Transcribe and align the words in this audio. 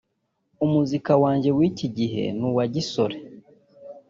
Umuzika 0.65 1.11
wanjye 1.23 1.49
w’iki 1.57 1.87
gihe 1.97 2.23
ni 2.37 2.45
uwagisore 2.49 3.15